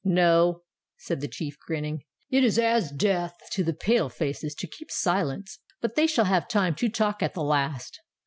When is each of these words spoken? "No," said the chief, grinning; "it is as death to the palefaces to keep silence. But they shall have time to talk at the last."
"No," 0.03 0.63
said 0.97 1.21
the 1.21 1.27
chief, 1.27 1.59
grinning; 1.59 2.03
"it 2.31 2.43
is 2.43 2.57
as 2.57 2.89
death 2.89 3.37
to 3.51 3.63
the 3.63 3.71
palefaces 3.75 4.55
to 4.55 4.65
keep 4.65 4.89
silence. 4.89 5.59
But 5.79 5.93
they 5.93 6.07
shall 6.07 6.25
have 6.25 6.47
time 6.47 6.73
to 6.77 6.89
talk 6.89 7.21
at 7.21 7.35
the 7.35 7.43
last." 7.43 7.99